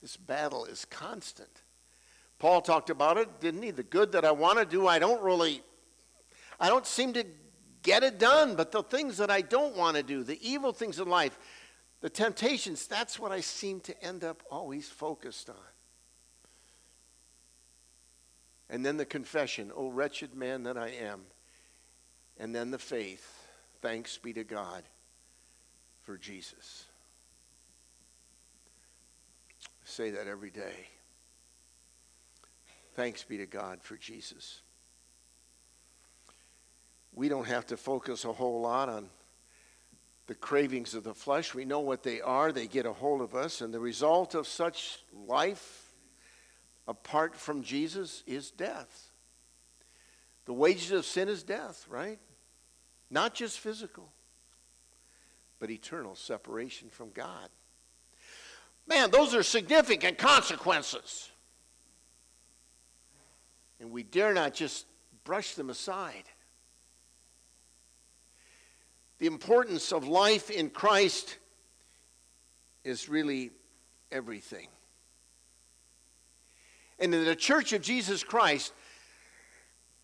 This 0.00 0.16
battle 0.16 0.66
is 0.66 0.84
constant. 0.84 1.50
Paul 2.38 2.60
talked 2.60 2.90
about 2.90 3.16
it, 3.16 3.40
didn't 3.40 3.62
he? 3.62 3.72
The 3.72 3.82
good 3.82 4.12
that 4.12 4.24
I 4.24 4.30
want 4.30 4.60
to 4.60 4.64
do, 4.64 4.86
I 4.86 5.00
don't 5.00 5.20
really, 5.20 5.62
I 6.60 6.68
don't 6.68 6.86
seem 6.86 7.12
to 7.14 7.24
get 7.86 8.02
it 8.02 8.18
done. 8.18 8.56
But 8.56 8.72
the 8.72 8.82
things 8.82 9.16
that 9.16 9.30
I 9.30 9.40
don't 9.40 9.76
want 9.76 9.96
to 9.96 10.02
do, 10.02 10.22
the 10.22 10.38
evil 10.46 10.72
things 10.72 10.98
in 10.98 11.08
life, 11.08 11.38
the 12.02 12.10
temptations, 12.10 12.86
that's 12.86 13.18
what 13.18 13.32
I 13.32 13.40
seem 13.40 13.80
to 13.80 14.04
end 14.04 14.24
up 14.24 14.42
always 14.50 14.88
focused 14.88 15.48
on. 15.48 15.56
And 18.68 18.84
then 18.84 18.96
the 18.96 19.06
confession, 19.06 19.70
oh, 19.74 19.88
wretched 19.88 20.34
man 20.34 20.64
that 20.64 20.76
I 20.76 20.88
am. 20.88 21.22
And 22.36 22.54
then 22.54 22.72
the 22.72 22.78
faith, 22.78 23.46
thanks 23.80 24.18
be 24.18 24.32
to 24.34 24.44
God 24.44 24.82
for 26.02 26.18
Jesus. 26.18 26.84
Say 29.84 30.10
that 30.10 30.26
every 30.26 30.50
day. 30.50 30.88
Thanks 32.94 33.22
be 33.22 33.38
to 33.38 33.46
God 33.46 33.80
for 33.82 33.96
Jesus. 33.96 34.62
We 37.16 37.28
don't 37.28 37.48
have 37.48 37.66
to 37.66 37.76
focus 37.76 38.24
a 38.24 38.32
whole 38.32 38.60
lot 38.60 38.88
on 38.88 39.08
the 40.28 40.36
cravings 40.36 40.94
of 40.94 41.02
the 41.02 41.14
flesh. 41.14 41.52
We 41.52 41.64
know 41.64 41.80
what 41.80 42.04
they 42.04 42.20
are, 42.20 42.52
they 42.52 42.68
get 42.68 42.86
a 42.86 42.92
hold 42.92 43.20
of 43.20 43.34
us, 43.34 43.60
and 43.60 43.74
the 43.74 43.80
result 43.80 44.36
of 44.36 44.46
such 44.46 45.00
life 45.26 45.92
apart 46.86 47.34
from 47.34 47.62
Jesus 47.62 48.22
is 48.24 48.52
death. 48.52 49.10
The 50.44 50.52
wages 50.52 50.92
of 50.92 51.04
sin 51.04 51.28
is 51.28 51.42
death, 51.42 51.84
right? 51.88 52.20
Not 53.10 53.34
just 53.34 53.58
physical 53.58 54.12
but 55.58 55.70
eternal 55.70 56.14
separation 56.14 56.88
from 56.90 57.10
God. 57.10 57.48
Man, 58.86 59.10
those 59.10 59.34
are 59.34 59.42
significant 59.42 60.18
consequences. 60.18 61.30
And 63.80 63.90
we 63.90 64.02
dare 64.02 64.32
not 64.32 64.54
just 64.54 64.86
brush 65.24 65.54
them 65.54 65.70
aside. 65.70 66.24
The 69.18 69.26
importance 69.26 69.92
of 69.92 70.06
life 70.06 70.50
in 70.50 70.70
Christ 70.70 71.38
is 72.84 73.08
really 73.08 73.50
everything. 74.12 74.68
And 76.98 77.14
in 77.14 77.24
the 77.24 77.36
church 77.36 77.72
of 77.72 77.82
Jesus 77.82 78.22
Christ, 78.22 78.72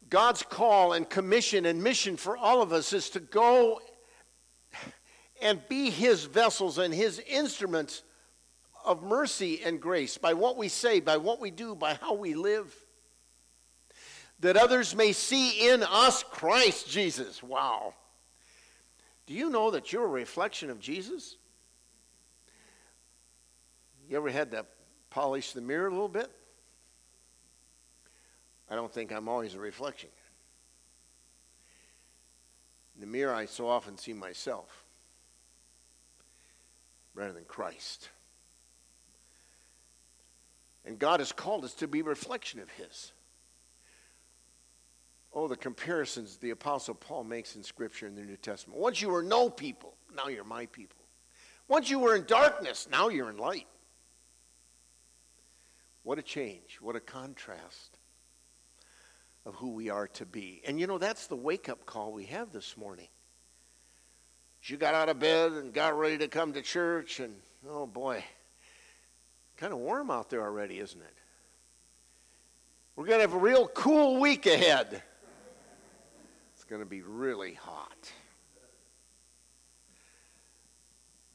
God's 0.09 0.42
call 0.42 0.92
and 0.92 1.09
commission 1.09 1.64
and 1.64 1.83
mission 1.83 2.16
for 2.16 2.37
all 2.37 2.61
of 2.61 2.73
us 2.73 2.92
is 2.92 3.11
to 3.11 3.21
go 3.21 3.81
and 5.40 5.61
be 5.69 5.90
his 5.90 6.25
vessels 6.25 6.78
and 6.78 6.92
his 6.92 7.19
instruments 7.21 8.02
of 8.85 9.02
mercy 9.02 9.62
and 9.64 9.81
grace 9.81 10.19
by 10.19 10.35
what 10.35 10.57
we 10.57 10.69
say, 10.69 11.00
by 11.00 11.16
what 11.16 11.40
we 11.40 11.50
do, 11.50 11.75
by 11.75 11.95
how 11.95 12.14
we 12.14 12.35
live. 12.35 12.75
That 14.40 14.57
others 14.57 14.95
may 14.95 15.12
see 15.12 15.69
in 15.71 15.83
us 15.83 16.23
Christ 16.23 16.88
Jesus. 16.88 17.42
Wow. 17.42 17.95
Do 19.33 19.39
you 19.39 19.49
know 19.49 19.71
that 19.71 19.95
you're 19.95 20.05
a 20.05 20.09
reflection 20.09 20.69
of 20.69 20.79
Jesus? 20.79 21.39
You 24.07 24.19
ever 24.19 24.29
had 24.29 24.51
to 24.51 24.67
polish 25.09 25.53
the 25.53 25.62
mirror 25.62 25.87
a 25.87 25.91
little 25.91 26.07
bit? 26.07 26.31
I 28.71 28.75
don't 28.75 28.93
think 28.93 29.11
I'm 29.11 29.31
always 29.31 29.55
a 29.55 29.59
reflection. 29.59 30.11
In 32.95 33.01
the 33.01 33.07
mirror, 33.07 33.33
I 33.33 33.47
so 33.47 33.67
often 33.69 33.97
see 33.97 34.12
myself 34.12 34.85
rather 37.15 37.33
than 37.33 37.45
Christ. 37.45 38.11
And 40.85 40.99
God 40.99 41.21
has 41.21 41.33
called 41.33 41.65
us 41.65 41.73
to 41.77 41.89
be 41.89 42.01
a 42.01 42.05
reflection 42.05 42.61
of 42.61 42.69
His. 42.73 43.12
Oh, 45.35 45.49
the 45.49 45.57
comparisons 45.57 46.37
the 46.37 46.51
Apostle 46.51 46.95
Paul 46.95 47.25
makes 47.25 47.57
in 47.57 47.62
Scripture 47.62 48.07
in 48.07 48.15
the 48.15 48.23
New 48.23 48.37
Testament. 48.37 48.79
Once 48.79 49.01
you 49.01 49.09
were 49.09 49.23
no 49.23 49.49
people, 49.49 49.95
now 50.15 50.29
you're 50.29 50.45
my 50.45 50.67
people. 50.67 50.99
Once 51.69 51.89
you 51.89 51.99
were 51.99 52.15
in 52.15 52.25
darkness, 52.25 52.87
now 52.91 53.09
you're 53.09 53.31
in 53.31 53.39
light. 53.39 53.67
What 56.03 56.19
a 56.19 56.23
change. 56.23 56.79
What 56.81 56.97
a 56.97 57.01
contrast 57.01 57.99
of 59.47 59.55
who 59.55 59.71
we 59.71 59.89
are 59.89 60.09
to 60.09 60.27
be. 60.27 60.61
And 60.67 60.79
you 60.79 60.87
know, 60.87 60.99
that's 60.99 61.29
the 61.29 61.37
wake 61.37 61.69
up 61.69 61.87
call 61.87 62.12
we 62.12 62.27
have 62.27 62.53
this 62.53 62.77
morning. 62.77 63.09
She 64.61 64.77
got 64.77 64.95
out 64.95 65.09
of 65.09 65.19
bed 65.19 65.53
and 65.53 65.73
got 65.73 65.99
ready 65.99 66.19
to 66.19 66.29
come 66.29 66.53
to 66.53 66.62
church, 66.62 67.19
and 67.19 67.35
oh 67.69 67.87
boy, 67.87 68.23
kind 69.57 69.73
of 69.73 69.79
warm 69.81 70.11
out 70.11 70.31
there 70.31 70.43
already, 70.43 70.79
isn't 70.79 71.01
it? 71.01 71.15
We're 72.95 73.07
going 73.07 73.19
to 73.19 73.23
have 73.23 73.35
a 73.35 73.39
real 73.39 73.67
cool 73.69 74.21
week 74.21 74.47
ahead. 74.47 75.03
Going 76.73 76.83
to 76.83 76.88
be 76.88 77.02
really 77.02 77.52
hot. 77.52 78.11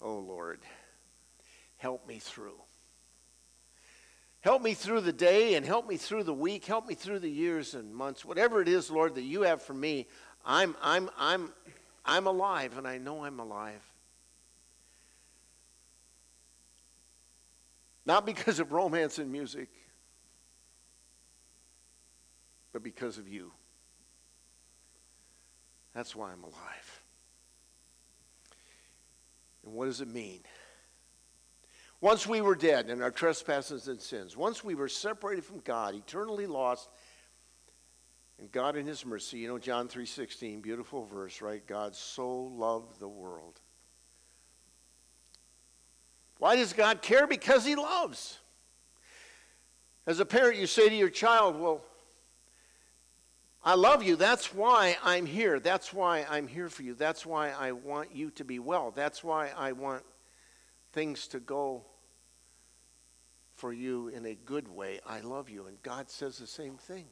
Oh 0.01 0.17
Lord, 0.17 0.62
help 1.75 2.08
me 2.08 2.17
through. 2.17 2.60
Help 4.41 4.63
me 4.63 4.74
through 4.74 5.01
the 5.01 5.13
day 5.13 5.53
and 5.53 5.63
help 5.63 5.88
me 5.88 5.96
through 5.96 6.24
the 6.24 6.34
week. 6.34 6.65
Help 6.65 6.88
me 6.88 6.96
through 6.96 7.20
the 7.20 7.29
years 7.29 7.75
and 7.75 7.94
months. 7.94 8.25
Whatever 8.25 8.63
it 8.63 8.67
is, 8.67 8.89
Lord, 8.89 9.13
that 9.13 9.22
you 9.22 9.44
have 9.44 9.62
for 9.62 9.75
me, 9.75 10.08
I'm, 10.44 10.75
I'm, 10.82 11.08
I'm, 11.20 11.53
I'm 12.03 12.25
alive 12.25 12.75
and 12.75 12.88
I 12.88 12.98
know 12.98 13.24
I'm 13.24 13.39
alive. 13.39 13.84
Not 18.08 18.25
because 18.25 18.60
of 18.60 18.72
romance 18.72 19.20
and 19.20 19.32
music, 19.32 19.70
but 22.74 22.82
because 22.82 23.20
of 23.20 23.27
you. 23.27 23.51
That's 25.98 26.16
why 26.16 26.32
I'm 26.32 26.44
alive. 26.44 27.01
And 29.66 29.74
what 29.74 29.86
does 29.86 30.00
it 30.00 30.08
mean? 30.08 30.42
Once 32.01 32.27
we 32.27 32.39
were 32.39 32.54
dead 32.54 32.92
in 32.92 33.01
our 33.01 33.10
trespasses 33.10 33.88
and 33.88 34.00
sins, 34.00 34.38
once 34.38 34.63
we 34.63 34.75
were 34.75 34.88
separated 34.88 35.44
from 35.44 35.58
God, 35.62 35.96
eternally 35.96 36.46
lost, 36.46 36.88
and 38.38 38.51
God 38.51 38.75
in 38.75 38.86
his 38.86 39.08
mercy, 39.08 39.39
you 39.39 39.48
know 39.48 39.58
John 39.58 39.88
3:16, 39.88 40.62
beautiful 40.62 41.04
verse, 41.04 41.42
right? 41.42 41.66
God 41.66 41.96
so 41.96 42.30
loved 42.32 43.00
the 43.00 43.10
world. 43.10 43.60
Why 46.38 46.58
does 46.58 46.74
God 46.74 47.01
care? 47.01 47.25
Because 47.25 47.66
he 47.66 47.74
loves. 47.74 48.38
As 50.06 50.20
a 50.20 50.25
parent, 50.27 50.60
you 50.60 50.68
say 50.68 50.89
to 50.89 50.96
your 50.96 51.10
child, 51.10 51.60
Well, 51.60 51.84
I 53.68 53.74
love 53.74 54.02
you. 54.02 54.16
That's 54.16 54.54
why 54.54 54.96
I'm 55.04 55.26
here. 55.26 55.60
That's 55.60 55.94
why 55.94 56.26
I'm 56.30 56.48
here 56.48 56.70
for 56.70 56.84
you. 56.84 56.94
That's 56.94 57.26
why 57.26 57.50
I 57.50 57.74
want 57.74 58.16
you 58.16 58.30
to 58.32 58.46
be 58.46 58.60
well. 58.60 58.92
That's 58.92 59.26
why 59.26 59.52
I 59.58 59.74
want 59.74 60.04
things 60.94 61.28
to 61.28 61.42
go 61.42 61.84
for 63.56 63.74
you 63.74 64.08
in 64.08 64.26
a 64.26 64.36
good 64.36 64.70
way. 64.70 65.02
I 65.06 65.20
love 65.20 65.50
you. 65.50 65.66
And 65.68 65.84
God 65.84 66.10
says 66.10 66.38
the 66.38 66.48
same 66.48 66.78
thing. 66.78 67.08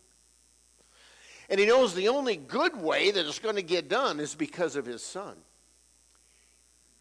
And 1.50 1.60
He 1.60 1.66
knows 1.66 1.94
the 1.94 2.08
only 2.08 2.38
good 2.38 2.78
way 2.78 3.12
that 3.12 3.28
it's 3.28 3.40
going 3.40 3.58
to 3.58 3.62
get 3.62 3.90
done 3.90 4.22
is 4.22 4.34
because 4.34 4.78
of 4.78 4.86
His 4.86 5.04
Son. 5.04 5.36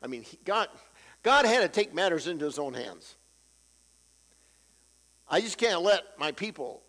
I 0.02 0.08
mean, 0.08 0.24
God, 0.44 0.66
God 1.22 1.44
had 1.44 1.60
to 1.60 1.68
take 1.68 1.94
matters 1.94 2.26
into 2.26 2.44
His 2.44 2.58
own 2.58 2.74
hands. 2.74 3.14
I 5.28 5.40
just 5.40 5.58
can't 5.58 5.82
let 5.82 6.02
my 6.18 6.32
people 6.32 6.82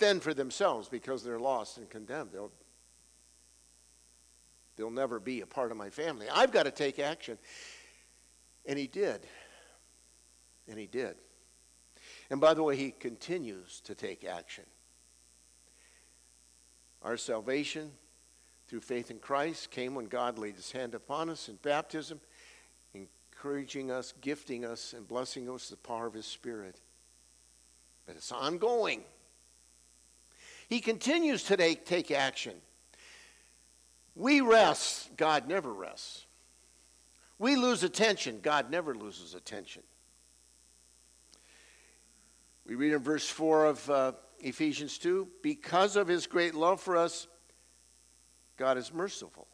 fend 0.00 0.22
for 0.22 0.34
themselves 0.34 0.88
because 0.88 1.22
they're 1.22 1.38
lost 1.38 1.76
and 1.76 1.88
condemned. 1.88 2.30
They'll, 2.32 2.50
they'll 4.76 4.90
never 4.90 5.20
be 5.20 5.42
a 5.42 5.46
part 5.46 5.70
of 5.70 5.76
my 5.76 5.90
family. 5.90 6.26
I've 6.32 6.50
got 6.50 6.64
to 6.64 6.70
take 6.70 6.98
action. 6.98 7.38
And 8.66 8.78
he 8.78 8.86
did. 8.86 9.20
And 10.68 10.78
he 10.78 10.86
did. 10.86 11.16
And 12.30 12.40
by 12.40 12.54
the 12.54 12.62
way, 12.62 12.76
he 12.76 12.90
continues 12.90 13.80
to 13.82 13.94
take 13.94 14.24
action. 14.24 14.64
Our 17.02 17.16
salvation 17.16 17.92
through 18.68 18.80
faith 18.80 19.10
in 19.10 19.18
Christ 19.18 19.70
came 19.70 19.94
when 19.94 20.06
God 20.06 20.38
laid 20.38 20.56
his 20.56 20.72
hand 20.72 20.94
upon 20.94 21.28
us 21.28 21.48
in 21.48 21.56
baptism, 21.56 22.20
encouraging 22.94 23.90
us, 23.90 24.14
gifting 24.20 24.64
us, 24.64 24.94
and 24.94 25.06
blessing 25.06 25.48
us 25.48 25.70
with 25.70 25.82
the 25.82 25.88
power 25.88 26.06
of 26.06 26.14
his 26.14 26.26
Spirit. 26.26 26.80
But 28.06 28.16
it's 28.16 28.32
ongoing. 28.32 29.02
He 30.70 30.80
continues 30.80 31.42
to 31.44 31.56
take, 31.56 31.84
take 31.84 32.12
action. 32.12 32.54
We 34.14 34.40
rest, 34.40 35.16
God 35.16 35.48
never 35.48 35.72
rests. 35.72 36.26
We 37.40 37.56
lose 37.56 37.82
attention, 37.82 38.38
God 38.40 38.70
never 38.70 38.94
loses 38.94 39.34
attention. 39.34 39.82
We 42.64 42.76
read 42.76 42.92
in 42.92 43.00
verse 43.00 43.28
4 43.28 43.66
of 43.66 43.90
uh, 43.90 44.12
Ephesians 44.38 44.96
2 44.98 45.26
because 45.42 45.96
of 45.96 46.06
his 46.06 46.28
great 46.28 46.54
love 46.54 46.80
for 46.80 46.96
us, 46.96 47.26
God 48.56 48.78
is 48.78 48.94
merciful. 48.94 49.48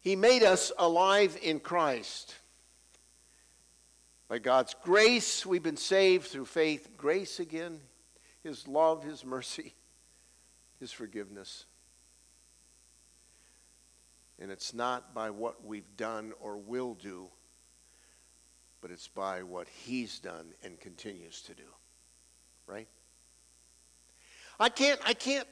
He 0.00 0.16
made 0.16 0.42
us 0.42 0.72
alive 0.76 1.38
in 1.40 1.60
Christ. 1.60 2.34
By 4.26 4.40
God's 4.40 4.74
grace, 4.82 5.46
we've 5.46 5.62
been 5.62 5.76
saved 5.76 6.26
through 6.26 6.46
faith. 6.46 6.96
Grace 6.96 7.38
again, 7.38 7.78
His 8.44 8.68
love, 8.68 9.02
His 9.02 9.24
mercy, 9.24 9.74
His 10.80 10.92
forgiveness. 10.92 11.64
And 14.38 14.50
it's 14.50 14.74
not 14.74 15.14
by 15.14 15.30
what 15.30 15.64
we've 15.64 15.96
done 15.96 16.32
or 16.40 16.58
will 16.58 16.94
do, 16.94 17.28
but 18.80 18.90
it's 18.90 19.08
by 19.08 19.42
what 19.42 19.66
He's 19.68 20.18
done 20.18 20.52
and 20.62 20.78
continues 20.78 21.40
to 21.42 21.54
do. 21.54 21.62
Right? 22.66 22.88
I 24.60 24.68
can't, 24.68 25.00
I 25.04 25.14
can't, 25.14 25.48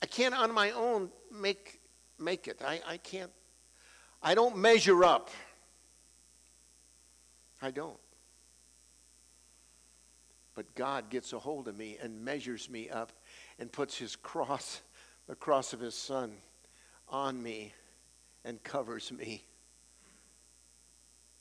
I 0.00 0.06
can't 0.06 0.34
on 0.34 0.52
my 0.52 0.70
own 0.70 1.10
make, 1.30 1.80
make 2.18 2.48
it. 2.48 2.60
I, 2.64 2.80
I 2.86 2.96
can't, 2.96 3.30
I 4.22 4.34
don't 4.34 4.56
measure 4.56 5.04
up. 5.04 5.30
I 7.60 7.70
don't. 7.70 7.98
But 10.54 10.74
God 10.74 11.10
gets 11.10 11.32
a 11.32 11.38
hold 11.38 11.68
of 11.68 11.76
me 11.76 11.98
and 12.02 12.24
measures 12.24 12.68
me 12.68 12.90
up 12.90 13.12
and 13.58 13.72
puts 13.72 13.96
his 13.96 14.16
cross, 14.16 14.80
the 15.26 15.34
cross 15.34 15.72
of 15.72 15.80
his 15.80 15.94
son, 15.94 16.32
on 17.08 17.42
me 17.42 17.72
and 18.44 18.62
covers 18.62 19.12
me 19.12 19.44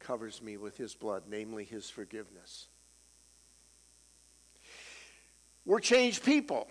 covers 0.02 0.42
me 0.42 0.58
with 0.58 0.78
his 0.78 0.94
blood, 0.94 1.24
namely 1.30 1.64
his 1.64 1.90
forgiveness. 1.90 2.68
We're 5.66 5.80
changed 5.80 6.26
people 6.26 6.68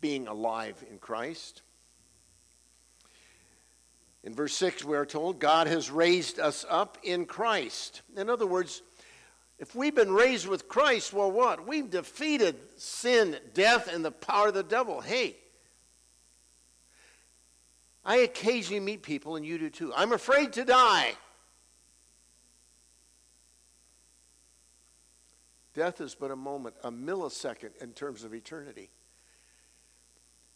being 0.00 0.28
alive 0.28 0.84
in 0.90 0.98
Christ. 0.98 1.62
In 4.22 4.34
verse 4.34 4.54
6, 4.54 4.84
we 4.84 4.96
are 4.96 5.06
told 5.06 5.38
God 5.38 5.66
has 5.66 5.90
raised 5.90 6.38
us 6.38 6.64
up 6.68 6.98
in 7.02 7.24
Christ. 7.24 8.02
In 8.16 8.28
other 8.28 8.46
words, 8.46 8.82
if 9.58 9.74
we've 9.74 9.94
been 9.94 10.12
raised 10.12 10.48
with 10.48 10.68
Christ, 10.68 11.12
well, 11.12 11.30
what? 11.30 11.66
We've 11.66 11.88
defeated 11.88 12.56
sin, 12.76 13.36
death, 13.52 13.92
and 13.92 14.04
the 14.04 14.10
power 14.10 14.48
of 14.48 14.54
the 14.54 14.62
devil. 14.62 15.00
Hey, 15.00 15.36
I 18.04 18.16
occasionally 18.16 18.80
meet 18.80 19.02
people, 19.02 19.36
and 19.36 19.46
you 19.46 19.58
do 19.58 19.70
too. 19.70 19.92
I'm 19.94 20.12
afraid 20.12 20.52
to 20.54 20.64
die. 20.64 21.14
Death 25.72 26.00
is 26.00 26.14
but 26.14 26.30
a 26.30 26.36
moment, 26.36 26.76
a 26.84 26.90
millisecond 26.90 27.76
in 27.80 27.92
terms 27.92 28.24
of 28.24 28.34
eternity. 28.34 28.90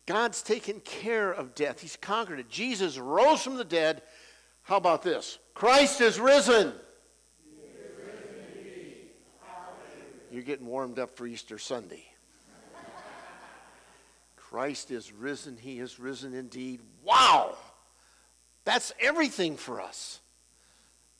God's 0.06 0.42
taken 0.42 0.80
care 0.80 1.30
of 1.30 1.54
death, 1.54 1.80
He's 1.80 1.96
conquered 1.96 2.40
it. 2.40 2.48
Jesus 2.48 2.98
rose 2.98 3.42
from 3.42 3.56
the 3.56 3.64
dead. 3.64 4.02
How 4.62 4.76
about 4.76 5.02
this? 5.02 5.38
Christ 5.54 6.00
is 6.00 6.20
risen. 6.20 6.72
You're 10.30 10.42
getting 10.42 10.66
warmed 10.66 10.98
up 10.98 11.16
for 11.16 11.26
Easter 11.26 11.58
Sunday. 11.58 12.04
Christ 14.36 14.90
is 14.90 15.12
risen. 15.12 15.56
He 15.56 15.78
is 15.78 15.98
risen 15.98 16.34
indeed. 16.34 16.80
Wow! 17.02 17.54
That's 18.64 18.92
everything 19.00 19.56
for 19.56 19.80
us. 19.80 20.20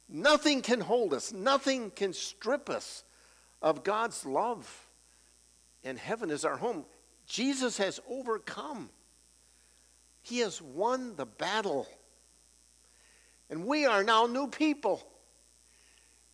Nothing 0.09 0.62
can 0.62 0.81
hold 0.81 1.12
us, 1.12 1.33
nothing 1.33 1.90
can 1.90 2.12
strip 2.12 2.71
us 2.71 3.05
of 3.61 3.85
God's 3.85 4.25
love. 4.25 4.87
And 5.85 5.99
heaven 5.99 6.31
is 6.31 6.44
our 6.44 6.57
home. 6.57 6.85
Jesus 7.27 7.79
has 7.79 8.01
overcome, 8.09 8.90
He 10.23 10.40
has 10.40 10.61
won 10.61 11.16
the 11.16 11.27
battle. 11.27 11.87
And 13.51 13.64
we 13.64 13.87
are 13.87 14.05
now 14.05 14.27
new 14.27 14.49
people. 14.49 15.07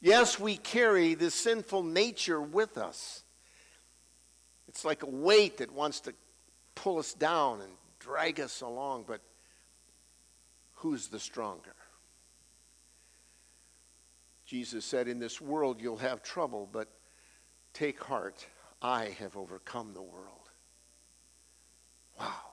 Yes, 0.04 0.38
we 0.38 0.56
carry 0.56 1.14
this 1.14 1.34
sinful 1.34 1.82
nature 1.82 2.40
with 2.40 2.78
us. 2.78 3.24
It's 4.68 4.84
like 4.84 5.02
a 5.02 5.06
weight 5.06 5.58
that 5.58 5.72
wants 5.72 6.00
to 6.00 6.14
pull 6.74 6.98
us 6.98 7.14
down 7.14 7.60
and 7.60 7.72
drag 7.98 8.38
us 8.38 8.60
along, 8.60 9.06
but 9.08 9.20
who's 10.74 11.08
the 11.08 11.18
stronger? 11.18 11.74
Jesus 14.44 14.84
said, 14.84 15.08
In 15.08 15.18
this 15.18 15.40
world 15.40 15.80
you'll 15.80 15.96
have 15.96 16.22
trouble, 16.22 16.68
but 16.70 16.88
Take 17.74 18.00
heart, 18.04 18.46
I 18.80 19.06
have 19.18 19.36
overcome 19.36 19.92
the 19.92 20.02
world. 20.02 20.48
Wow. 22.18 22.52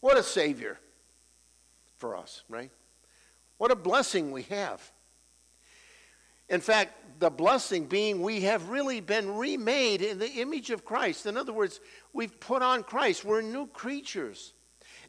What 0.00 0.16
a 0.16 0.22
Savior 0.22 0.78
for 1.96 2.16
us, 2.16 2.44
right? 2.48 2.70
What 3.58 3.72
a 3.72 3.76
blessing 3.76 4.30
we 4.30 4.42
have. 4.44 4.92
In 6.48 6.60
fact, 6.60 7.20
the 7.20 7.30
blessing 7.30 7.86
being 7.86 8.22
we 8.22 8.42
have 8.42 8.68
really 8.68 9.00
been 9.00 9.36
remade 9.36 10.02
in 10.02 10.18
the 10.18 10.30
image 10.30 10.70
of 10.70 10.84
Christ. 10.84 11.26
In 11.26 11.36
other 11.36 11.52
words, 11.52 11.80
we've 12.12 12.38
put 12.40 12.62
on 12.62 12.82
Christ. 12.82 13.24
We're 13.24 13.42
new 13.42 13.66
creatures. 13.66 14.52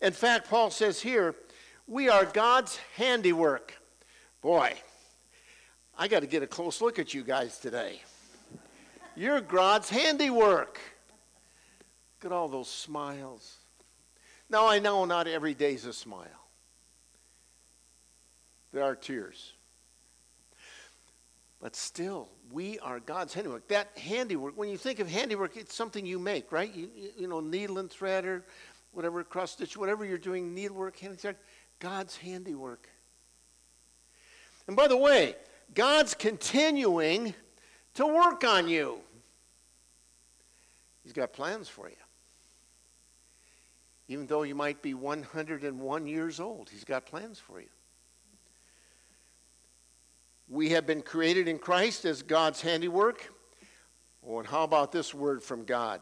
In 0.02 0.14
fact, 0.14 0.50
Paul 0.50 0.72
says 0.72 1.02
here, 1.02 1.36
we 1.88 2.10
are 2.10 2.26
God's 2.26 2.80
handiwork, 2.96 3.80
Boy, 4.42 4.74
I 5.98 6.08
got 6.08 6.22
to 6.22 6.28
get 6.28 6.44
a 6.44 6.48
close 6.48 6.80
look 6.80 6.98
at 6.98 7.14
you 7.14 7.24
guys 7.24 7.58
today. 7.60 8.02
You're 9.18 9.42
God's 9.42 9.90
handiwork. 9.90 10.80
Look 12.18 12.32
at 12.32 12.32
all 12.32 12.48
those 12.48 12.70
smiles. 12.70 13.58
Now, 14.50 14.66
I 14.66 14.80
know 14.80 15.04
not 15.04 15.28
every 15.28 15.54
day's 15.54 15.86
a 15.86 15.92
smile, 15.92 16.48
there 18.72 18.84
are 18.84 18.96
tears. 18.96 19.54
But 21.62 21.76
still, 21.76 22.30
we 22.52 22.80
are 22.80 23.00
God's 23.00 23.34
handiwork. 23.34 23.68
That 23.68 23.90
handiwork, 23.98 24.58
when 24.58 24.70
you 24.70 24.78
think 24.78 25.00
of 25.00 25.10
handiwork, 25.10 25.58
it's 25.58 25.76
something 25.76 26.06
you 26.06 26.18
make, 26.18 26.52
right? 26.52 26.74
You, 26.74 26.90
you, 27.18 27.28
know, 27.28 27.42
needle 27.42 27.80
and 27.80 27.90
thread 27.90 28.26
or 28.26 28.46
whatever, 28.92 29.24
cross 29.24 29.52
stitch, 29.52 29.76
whatever 29.76 30.06
you're 30.06 30.18
doing, 30.18 30.54
needlework, 30.54 30.98
handiwork, 30.98 31.36
God's 31.80 32.16
handiwork. 32.16 32.90
And 34.68 34.76
by 34.76 34.88
the 34.88 34.98
way, 34.98 35.36
God's 35.74 36.14
continuing 36.14 37.34
to 37.96 38.08
work 38.08 38.44
on 38.44 38.70
you. 38.70 39.00
He's 41.04 41.14
got 41.14 41.34
plans 41.34 41.68
for 41.68 41.90
you. 41.90 41.96
Even 44.08 44.28
though 44.28 44.44
you 44.44 44.56
might 44.56 44.82
be 44.82 44.94
101 44.94 46.08
years 46.08 46.40
old, 46.40 46.70
He's 46.70 46.84
got 46.84 47.06
plans 47.06 47.38
for 47.38 47.60
you. 47.60 47.68
We 50.50 50.70
have 50.70 50.88
been 50.88 51.04
created 51.04 51.48
in 51.48 51.60
Christ 51.60 52.06
as 52.06 52.24
God's 52.24 52.62
handiwork. 52.62 53.32
Oh, 54.28 54.40
and 54.40 54.48
how 54.48 54.64
about 54.64 54.92
this 54.92 55.14
word 55.14 55.44
from 55.44 55.64
God? 55.64 56.02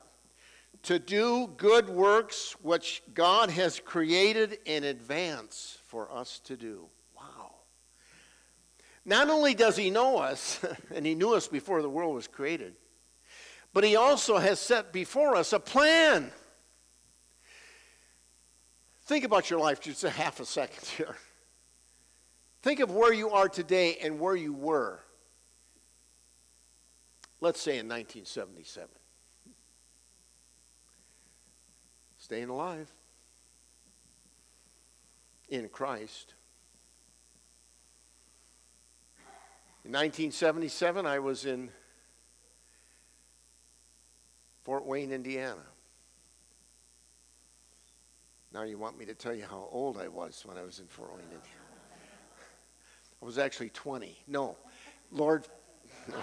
To 0.83 0.99
do 0.99 1.47
good 1.57 1.89
works 1.89 2.55
which 2.61 3.03
God 3.13 3.49
has 3.49 3.81
created 3.81 4.59
in 4.63 4.85
advance 4.85 5.79
for 5.87 6.09
us 6.09 6.39
to 6.45 6.55
do. 6.55 6.85
Wow. 7.17 7.55
Not 9.03 9.29
only 9.29 9.53
does 9.53 9.75
He 9.75 9.89
know 9.89 10.17
us, 10.17 10.61
and 10.95 11.05
He 11.05 11.13
knew 11.13 11.33
us 11.33 11.49
before 11.49 11.81
the 11.81 11.89
world 11.89 12.15
was 12.15 12.27
created, 12.27 12.75
but 13.73 13.83
He 13.83 13.97
also 13.97 14.37
has 14.37 14.61
set 14.61 14.93
before 14.93 15.35
us 15.35 15.51
a 15.51 15.59
plan. 15.59 16.31
Think 19.07 19.25
about 19.25 19.49
your 19.49 19.59
life 19.59 19.81
just 19.81 20.05
a 20.05 20.09
half 20.09 20.39
a 20.39 20.45
second 20.45 20.87
here. 20.87 21.17
Think 22.67 22.81
of 22.81 22.91
where 22.91 23.13
you 23.13 23.29
are 23.29 23.47
today 23.47 23.97
and 24.03 24.19
where 24.19 24.35
you 24.35 24.51
were, 24.51 24.99
let's 27.39 27.61
say 27.61 27.77
in 27.77 27.87
1977. 27.87 28.89
Staying 32.17 32.49
alive 32.49 32.91
in 35.47 35.69
Christ. 35.69 36.33
In 39.85 39.93
1977, 39.93 41.05
I 41.05 41.19
was 41.19 41.45
in 41.45 41.69
Fort 44.63 44.85
Wayne, 44.85 45.13
Indiana. 45.13 45.63
Now 48.53 48.63
you 48.63 48.77
want 48.77 48.99
me 48.99 49.05
to 49.05 49.13
tell 49.13 49.33
you 49.33 49.45
how 49.49 49.69
old 49.71 49.97
I 49.97 50.09
was 50.09 50.43
when 50.45 50.57
I 50.57 50.63
was 50.63 50.79
in 50.79 50.87
Fort 50.87 51.11
Wayne, 51.13 51.23
Indiana. 51.31 51.56
I 53.21 53.25
was 53.25 53.37
actually 53.37 53.69
20. 53.69 54.17
No, 54.27 54.55
Lord, 55.11 55.47
no. 56.09 56.15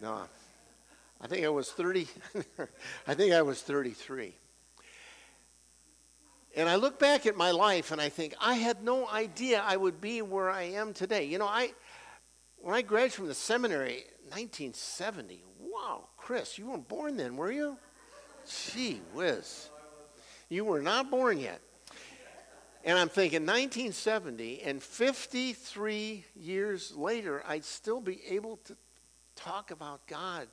no. 0.00 0.22
I 1.20 1.26
think 1.26 1.44
I 1.44 1.48
was 1.48 1.70
30. 1.70 2.08
I 3.06 3.14
think 3.14 3.32
I 3.32 3.42
was 3.42 3.60
33. 3.60 4.34
And 6.56 6.68
I 6.68 6.76
look 6.76 6.98
back 6.98 7.26
at 7.26 7.36
my 7.36 7.50
life 7.50 7.92
and 7.92 8.00
I 8.00 8.08
think 8.08 8.34
I 8.40 8.54
had 8.54 8.82
no 8.82 9.06
idea 9.08 9.62
I 9.64 9.76
would 9.76 10.00
be 10.00 10.22
where 10.22 10.50
I 10.50 10.62
am 10.62 10.92
today. 10.92 11.24
You 11.24 11.38
know, 11.38 11.46
I 11.46 11.72
when 12.58 12.74
I 12.74 12.82
graduated 12.82 13.14
from 13.14 13.26
the 13.28 13.34
seminary 13.34 14.04
1970. 14.28 15.44
Wow, 15.60 16.08
Chris, 16.16 16.58
you 16.58 16.66
weren't 16.66 16.88
born 16.88 17.16
then, 17.16 17.36
were 17.36 17.52
you? 17.52 17.76
Gee 18.72 19.00
whiz. 19.14 19.70
You 20.48 20.64
were 20.64 20.82
not 20.82 21.10
born 21.10 21.38
yet. 21.38 21.60
And 22.82 22.98
I'm 22.98 23.10
thinking 23.10 23.42
1970, 23.42 24.62
and 24.62 24.82
53 24.82 26.24
years 26.34 26.96
later, 26.96 27.42
I'd 27.46 27.64
still 27.64 28.00
be 28.00 28.20
able 28.28 28.56
to 28.64 28.76
talk 29.36 29.70
about 29.70 30.06
God. 30.06 30.48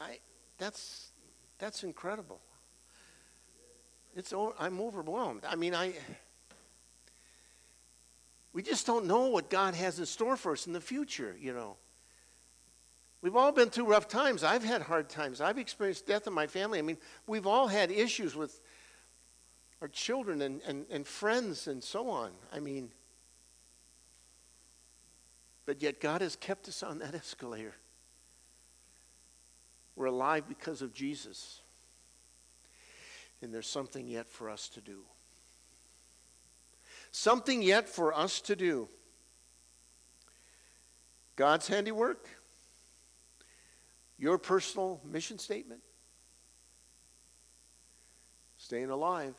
I, 0.00 0.18
that's, 0.56 1.10
that's 1.58 1.84
incredible. 1.84 2.40
It's, 4.14 4.32
I'm 4.58 4.80
overwhelmed. 4.80 5.42
I 5.46 5.56
mean, 5.56 5.74
I, 5.74 5.92
we 8.54 8.62
just 8.62 8.86
don't 8.86 9.04
know 9.04 9.26
what 9.26 9.50
God 9.50 9.74
has 9.74 9.98
in 9.98 10.06
store 10.06 10.38
for 10.38 10.52
us 10.52 10.66
in 10.66 10.72
the 10.72 10.80
future, 10.80 11.36
you 11.38 11.52
know. 11.52 11.76
We've 13.20 13.36
all 13.36 13.52
been 13.52 13.68
through 13.68 13.86
rough 13.86 14.08
times. 14.08 14.44
I've 14.44 14.64
had 14.64 14.80
hard 14.80 15.10
times. 15.10 15.42
I've 15.42 15.58
experienced 15.58 16.06
death 16.06 16.26
in 16.26 16.32
my 16.32 16.46
family. 16.46 16.78
I 16.78 16.82
mean, 16.82 16.96
we've 17.26 17.46
all 17.46 17.66
had 17.66 17.90
issues 17.90 18.34
with 18.34 18.60
our 19.80 19.88
children 19.88 20.42
and, 20.42 20.60
and, 20.66 20.86
and 20.90 21.06
friends 21.06 21.66
and 21.66 21.82
so 21.82 22.08
on. 22.08 22.32
I 22.52 22.60
mean, 22.60 22.90
but 25.66 25.82
yet 25.82 26.00
God 26.00 26.20
has 26.22 26.36
kept 26.36 26.68
us 26.68 26.82
on 26.82 27.00
that 27.00 27.14
escalator. 27.14 27.74
We're 29.96 30.06
alive 30.06 30.44
because 30.48 30.82
of 30.82 30.94
Jesus. 30.94 31.60
And 33.42 33.52
there's 33.52 33.66
something 33.66 34.06
yet 34.06 34.28
for 34.28 34.48
us 34.48 34.68
to 34.70 34.80
do. 34.80 35.02
Something 37.10 37.62
yet 37.62 37.88
for 37.88 38.14
us 38.14 38.40
to 38.42 38.56
do. 38.56 38.88
God's 41.34 41.68
handiwork, 41.68 42.28
your 44.18 44.38
personal 44.38 45.00
mission 45.04 45.38
statement, 45.38 45.82
staying 48.56 48.90
alive. 48.90 49.34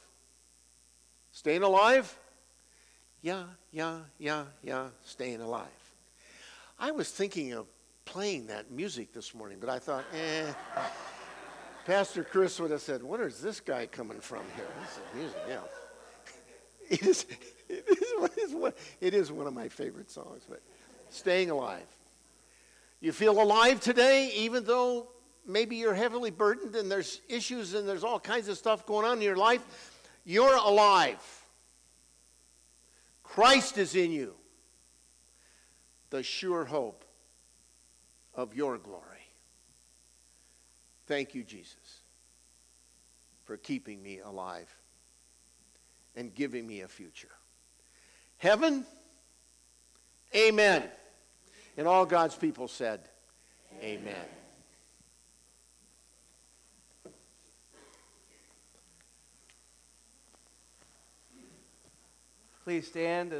Staying 1.38 1.62
alive? 1.62 2.18
Yeah, 3.22 3.44
yeah, 3.72 4.00
yeah, 4.18 4.46
yeah, 4.64 4.88
staying 5.04 5.40
alive. 5.40 5.68
I 6.80 6.90
was 6.90 7.12
thinking 7.12 7.54
of 7.54 7.68
playing 8.06 8.48
that 8.48 8.72
music 8.72 9.14
this 9.14 9.36
morning, 9.36 9.60
but 9.62 9.70
I 9.70 9.78
thought, 9.78 10.04
eh. 10.16 10.52
Pastor 11.86 12.24
Chris 12.24 12.60
would 12.60 12.72
have 12.72 12.82
said, 12.82 13.04
What 13.04 13.20
is 13.20 13.40
this 13.40 13.60
guy 13.60 13.86
coming 13.86 14.20
from 14.20 14.42
here? 14.56 14.66
This 14.82 14.90
is 14.94 15.04
music, 15.14 15.42
yeah. 15.48 15.60
It 16.90 17.06
is, 17.06 17.26
it 17.70 18.38
is, 18.40 18.56
one, 18.56 18.74
it 19.00 19.14
is 19.14 19.32
one 19.32 19.46
of 19.46 19.54
my 19.54 19.68
favorite 19.68 20.10
songs, 20.10 20.42
but 20.50 20.64
staying 21.12 21.52
alive. 21.52 21.86
You 23.00 23.12
feel 23.12 23.40
alive 23.40 23.80
today, 23.80 24.32
even 24.38 24.64
though 24.64 25.10
maybe 25.46 25.76
you're 25.76 25.94
heavily 25.94 26.32
burdened 26.32 26.76
and 26.76 26.92
there's 26.92 27.22
issues 27.30 27.76
and 27.76 27.88
there's 27.88 28.04
all 28.04 28.20
kinds 28.20 28.48
of 28.48 28.58
stuff 28.58 28.88
going 28.88 29.06
on 29.06 29.18
in 29.18 29.24
your 29.24 29.38
life. 29.38 29.94
You're 30.28 30.58
alive. 30.58 31.24
Christ 33.24 33.78
is 33.78 33.96
in 33.96 34.12
you, 34.12 34.34
the 36.10 36.22
sure 36.22 36.66
hope 36.66 37.06
of 38.36 38.54
your 38.54 38.78
glory. 38.78 39.04
Thank 41.06 41.34
you, 41.34 41.46
Jesus, 41.46 42.02
for 43.46 43.56
keeping 43.56 44.04
me 44.04 44.20
alive 44.20 44.68
and 46.14 46.36
giving 46.36 46.68
me 46.68 46.82
a 46.82 46.90
future. 46.90 47.32
Heaven, 48.38 48.86
amen. 50.36 50.84
And 51.78 51.88
all 51.88 52.06
God's 52.06 52.36
people 52.36 52.68
said, 52.68 53.00
amen. 53.82 54.02
amen. 54.02 54.37
Please 62.68 62.86
stand 62.86 63.32
as 63.32 63.36